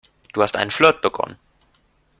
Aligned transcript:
Du 0.33 0.41
hast 0.41 0.55
einen 0.57 0.71
Flirt 0.71 1.03
begonnen. 1.03 1.37